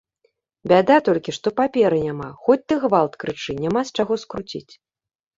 [0.71, 4.73] Бяда толькі, што паперы няма, хоць ты гвалт крычы, няма з чаго скруціць.